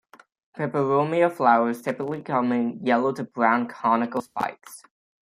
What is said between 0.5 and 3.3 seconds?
"Peperomia" flowers typically come in yellow to